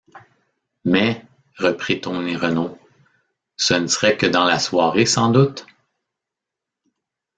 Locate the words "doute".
5.31-5.67